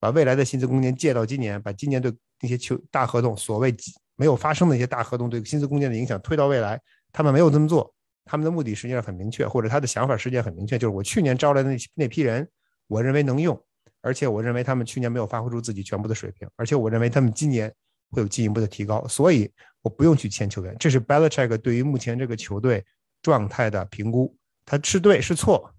[0.00, 3.74] 把未来的薪资空间借到今年，把今年对那些球大合同所谓
[4.16, 6.80] 没有发生的一些大合同对薪资空间的影响推到未来，
[7.12, 7.92] 他们没有这么做。
[8.24, 12.48] 他们的目的实际上很明确，或者他的想法实际上很明确，就是我去年招来的那那批人，
[12.88, 13.56] 我认为能用，
[14.00, 17.72] 而且我认为他们去年没有发挥出自己全部的水平，而且我认为他们今年
[18.10, 19.50] 会有进一步的提高，所以
[19.82, 20.76] 我不用去签球员。
[20.78, 22.84] 这是 Belichick 对于目前这个球队
[23.22, 25.72] 状态的评估，他是对是错，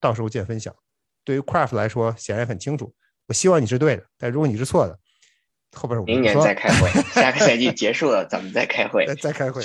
[0.00, 0.74] 到时候见分晓。
[1.24, 2.94] 对于 Craft 来说，显然很清楚，
[3.26, 4.98] 我希望你是对的，但如果你是错的，
[5.72, 9.62] 后边我明年再开会，下个赛季结束了咱们再开会， 再开会。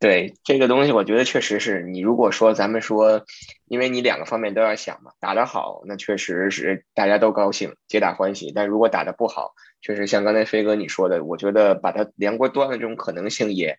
[0.00, 3.24] 对这个东西，我觉得确实是你如果说咱们说，
[3.66, 13.76] 因为你两个方面都要想嘛，打得好，那确实是大家都高兴，皆大欢喜；但如果打得不好，确实像刚才飞哥你说的，我觉得把它连锅端的这种可能性也，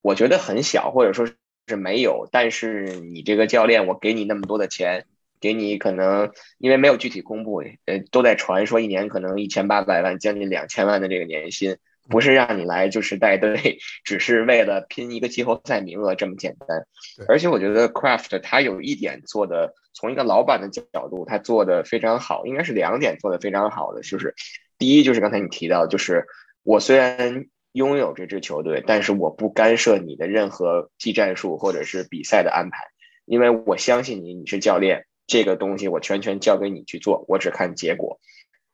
[0.00, 1.26] 我觉得很小，或者说
[1.66, 2.26] 是没有。
[2.32, 5.04] 但是你这个教练，我给你那么多的钱，
[5.38, 11.76] 给你可能因为没有具体公布，呃，都在传说一年可能一千八百万，将近两千万的这个年薪。
[12.08, 16.86] 不是让你来就是带队，只是为了拼一个季后赛名额这么简单。
[17.28, 24.34] 而且我觉得 Craft 他有一点做的，从一个老板的角度，他做的非常好，应该是两点做的非常好的，就是
[24.78, 26.24] 第一就是刚才你提到，就是
[26.62, 32.84] 我虽然拥有这支球队，但是我不干涉你的任何技战术或者是比赛的安排，
[33.26, 38.18] 因为我相信你，你是教练，这个东西我全权交给你去做，我只看结果。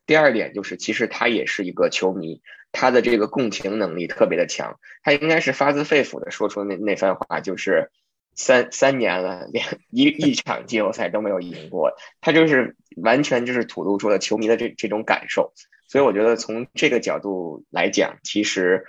[0.06, 2.40] 第二点就是，其实他也是一个球迷。
[2.76, 7.92] 他的这个共情能力特别的强，他应该是发自肺腑的说出那那番话，就是
[8.34, 15.52] 三三年了，连一一场季后赛都没有赢过，他就是完全就是吐露出了球迷的这这种感受，
[15.86, 18.86] 所以我觉得从这个角度来讲，其实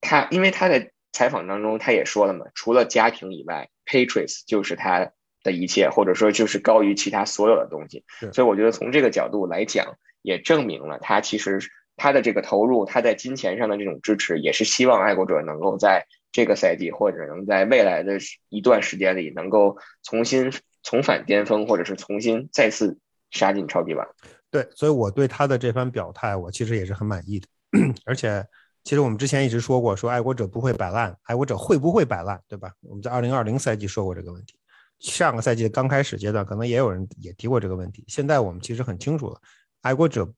[0.00, 8.04] 他因为他在采访当中他也说了嘛，除了家庭以外，Patriots 就是他的一切，或者说就是高于其他所有的东西。
[8.32, 11.60] 所以我觉得从这个角度来讲，也证明了他其实
[11.96, 20.52] 他的这个投入，他在金钱上的这种支持，也是希望爱国者能够在这个赛季或者能在未来的一段时间里，能够重新
[20.82, 22.98] 重返巅峰，或者是重新再次
[23.30, 24.06] 杀进超级碗。
[24.50, 27.46] 对，所以我对他的这番表态，我其实也是很满意的。
[28.06, 28.44] 而且，
[28.84, 32.72] 其实我们之前一直说过，说爱国者不会摆烂，爱国者会不会摆烂，对吧？
[32.80, 34.54] 我们在二零二零赛季说过这个问题。
[35.00, 38.04] 上个赛季刚开始阶段，可能也有人也提过这个问题。
[38.08, 39.40] 现在我们其实很清楚了，
[39.82, 40.30] 爱国者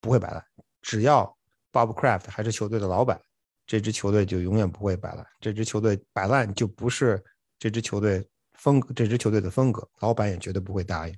[0.00, 0.44] 不会摆烂。
[0.82, 1.36] 只要
[1.72, 3.20] Bob Kraft 还是球队的老板，
[3.66, 5.26] 这支球队就永远不会摆烂。
[5.40, 7.22] 这支球队摆烂就不是
[7.58, 11.14] 这支球队风这支球队的风格，老板也绝对不会答应。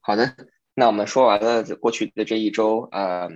[0.00, 0.36] 好的，
[0.74, 3.28] 那我们说完了过去的这一周，呃，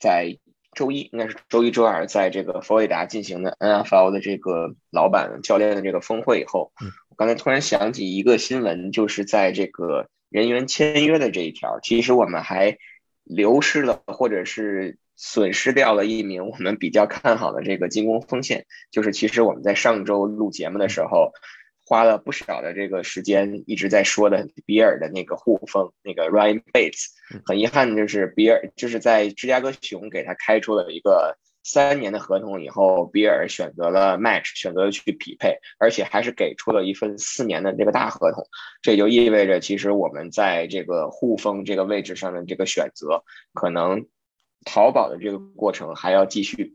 [0.00, 0.38] 在
[0.74, 6.72] 周一应该是周一周二，在这个佛罗里达进行的 NFL 的这个老板教练的这个峰会以后。
[7.08, 12.78] 我刚才突然想起一个新闻，就是在这个人员签约的这一条，其实我们还
[13.22, 18.66] 流失了，或者是损失掉了一名我们比较看好的这个进攻锋线。
[18.90, 21.32] 就是其实我们在上周录节目的时候，
[21.84, 27.08] 花了不少的这个时间一直在说的比尔的那个护锋，那个 Ryan Bates。
[27.44, 31.36] 很遗憾的就是比尔就是在芝加哥熊给他开出了一个。
[31.64, 38.44] 三年的合同以后，比尔选择了 match，选择了去匹配，而且还是给出了一份四年的这个大合同。
[38.82, 43.22] 这就意味着，其实我们在这个护锋这个位置上的这个选择，
[43.54, 44.04] 可能
[44.64, 46.74] 淘宝的这个过程还要继续。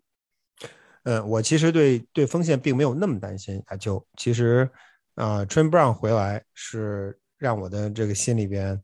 [1.04, 3.76] 嗯，我其实对对锋线并没有那么担心啊。
[3.76, 4.70] 就其实，
[5.16, 8.82] 啊 t r e n Brown 回来是让我的这个心里边，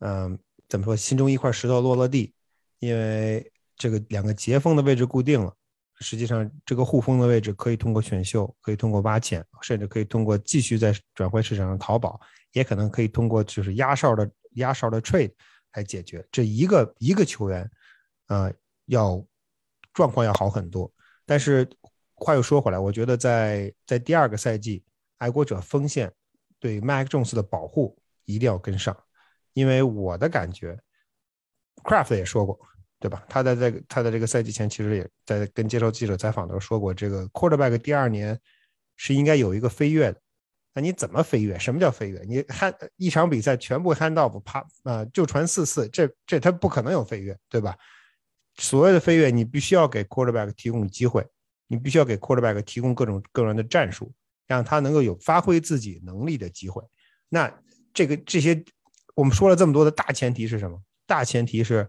[0.00, 0.38] 嗯，
[0.68, 2.32] 怎么说，心中一块石头落了地，
[2.78, 3.52] 因为。
[3.78, 5.54] 这个两个截锋的位置固定了，
[6.00, 12.20] 实际上这个护锋的位置可以通过选秀，可以通过挖潜，甚至可以通过继续在转会市场上淘宝，
[12.52, 15.32] 也可能可以通过就是压哨的压哨的 trade
[15.74, 16.26] 来解决。
[16.32, 17.70] 这一个一个球员，
[18.26, 18.52] 啊，
[18.86, 19.24] 要
[19.94, 20.92] 状况要好很多。
[21.24, 21.68] 但是
[22.14, 24.82] 话又说回来，我觉得在在第二个赛季，
[25.18, 26.12] 爱国者锋线
[26.58, 28.96] 对 Mac Jones 的保护一定要跟上，
[29.52, 30.76] 因为我的感觉
[31.84, 32.58] ，Craft 也说过。
[33.00, 33.24] 对吧？
[33.28, 38.36] 他在这个他在这个赛季前，其实也在跟接受记者采访的时候说过，这个 quarterback 第二年
[38.96, 40.20] 是应该有一个飞跃的。
[40.74, 41.56] 那你怎么飞跃？
[41.58, 42.20] 什么叫飞跃？
[42.26, 47.76] 你 hand 一场比赛全部 hand off，啪啊就传四次，这这他不可能有飞跃，对吧？
[48.56, 51.24] 所谓的飞跃，你必须要给 quarterback 提供机会，
[51.68, 54.12] 你必须要给 quarterback 提供各种各样的战术，
[54.48, 56.82] 让他能够有发挥自己能力的机会。
[57.28, 57.48] 那
[57.94, 58.60] 这个这些
[59.14, 60.80] 我们说了这么多的大前提是什么？
[61.06, 61.88] 大前提是。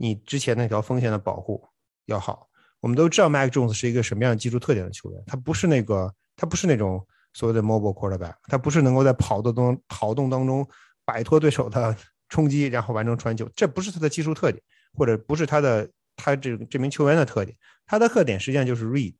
[0.00, 1.62] 你之前那条锋线的保护
[2.06, 10.66] 要好，我们都知道 Mac Jones 是一个什么样的技术特点的球员，他不是那个，他不是那种所谓的 mobile quarterback，他不是能够在跑动中跑动当中
[11.04, 11.94] 摆脱对手的
[12.28, 14.62] 冲击，然后完成传球，这不是他的技术特点，
[14.94, 19.14] 或者不是他的他这这名球员的特点，他的特点实际上就是 read，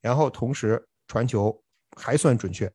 [0.00, 1.62] 然后同时传球
[1.94, 2.72] 还算准确，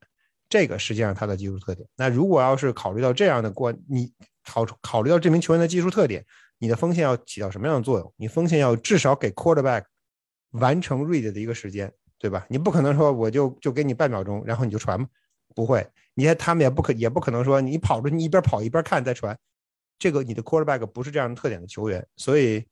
[0.47, 1.89] 这个实际上他的技术特点。
[1.95, 4.13] 那如果要是考虑到这样的关，你
[4.45, 6.23] 考考虑到这名球员的技术特点。
[6.59, 8.13] 你的锋线要起到什么样的作用？
[8.17, 9.83] 你锋线要至少给 quarterback
[10.51, 12.45] 完成 read 的一个时间，对吧？
[12.49, 15.05] 你不可能说我就就给你半秒钟，然后你就传
[15.53, 15.87] 不会。
[16.13, 19.37] 你看他们也不可也不可能说你跑着你一边跑一边看再传。
[19.99, 22.63] 这个你的 quarterback 不是这样的特点的球员，所以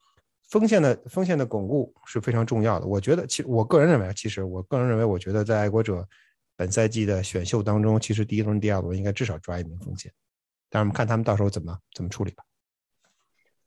[0.50, 2.86] 锋线的锋线的巩固是非常重要的。
[2.86, 6.08] 我觉得，其我个人认为，其实我个人认为，我觉得在爱国者
[6.56, 10.12] 本赛季的选秀当中，其实第一轮、第二轮应该至少抓一名锋线。
[10.70, 12.44] 但是我们看他们到时候怎么怎么处理吧。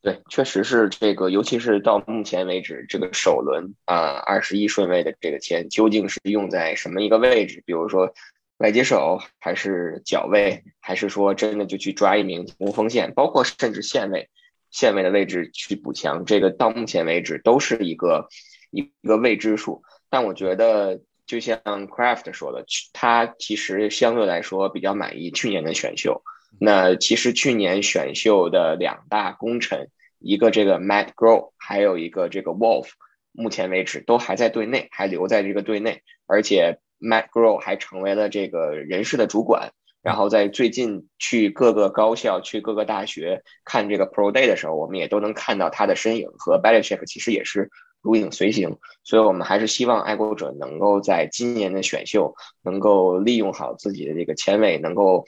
[0.00, 7.62] 对，确实是这个，尤其是到目前为止，这个首轮啊，二十一顺位的这个签，究竟是用在什么一个位置？
[7.66, 8.14] 比如说
[8.58, 14.30] 外接手，还是脚位，还是说真的就去抓一名无锋线，包括甚至线位，
[14.70, 18.28] 线位的位置去补强，这个到目前为止都是一个
[18.70, 19.82] 一个未知数。
[20.08, 26.22] 但我觉得，就像 Craft 说的，他其实相对来说比较满意去年的选秀。
[26.58, 32.88] 那其实去年选秀的两大功臣，一个这个 Matt Grow，还有一个这个 Wolf，
[33.32, 39.72] 目前为止都还在队内，还留在这个队内，而且 Matt Grow 还成为了这个人事的主管。
[40.02, 48.78] 然后在最近去各个高校、去各个大学看这个 Pro Day 的时候，我们也都能看到他的身影，和 Belichick 其实也是如影随形。
[49.04, 55.24] 所以我们还是希望爱国者能够在今年的选秀能够利用好自己的这个签位，能够。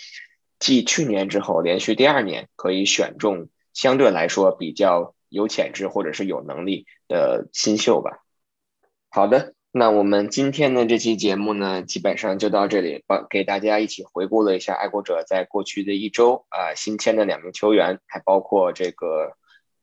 [0.62, 8.18] 继去年之后，连续第二年可以选中相对来说比较有潜质或者是有能力的新秀吧。
[9.08, 19.32] 好的，那我们今天的这期节目呢，基本上就到这里，帮给大家一起回顾了一下爱国者在过去的一周啊新签的两名球员，还包括这个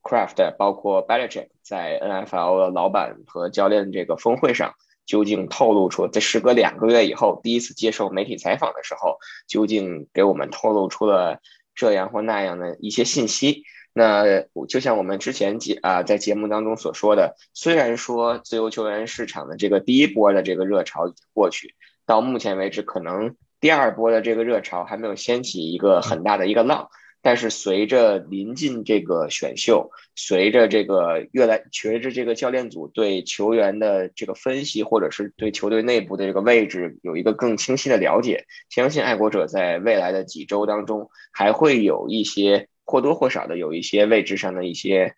[0.02, 4.72] Craft，包括 Belichick 在 NFL 的老板和教练这个峰会上，
[5.04, 11.40] 究竟透露出在时隔两个月以后第一次接受媒体采访的时候，究竟给我们透露出了
[11.74, 13.64] 这样或那样的一些信息。
[13.98, 21.74] 那就像我们之前节啊在节目当中所说的，虽然说自由球员市场的这个第一波的这个热潮已经过去，
[22.06, 26.90] 到目前为止可能第二波的这个热潮还没有掀起一个很大的一个浪，
[27.22, 42.68] 但是随着临近这个选秀，随着这个越来随着这个教练组对球员的这个分析，或者是对球队内部的这个位置有一个更清晰的了解，相信爱国者在未来的几周当中还会有一些。
[42.88, 45.14] 或多或少的有一些位置上的一些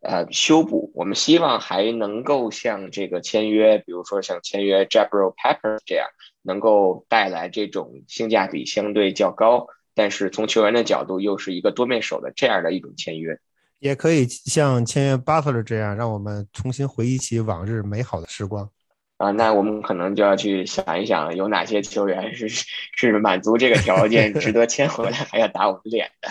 [0.00, 6.06] 呃修补，我们希望还能够像这个签约，比如说像签约 Jabril Pepper 这样，
[6.42, 13.38] 能够带来这种性价比相对较高，但是从球员的角度又是一个多面手的这样的一种签约，
[13.78, 18.68] 也可以像签约 Butler 这样，让我们重新回忆起往日美好的时光
[19.16, 19.30] 啊。
[19.30, 26.28] 那我们可能就要去想一想，有哪些球员是是满足这个条件， 值得签回来，还要打我们脸的。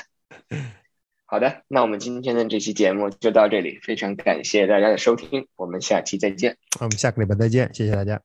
[1.33, 6.57] 好的，那我们今天的这期节目就到这里，非常感谢大家的收听，我们下期再见。
[6.79, 8.21] 我们下个礼拜再见，谢谢大家。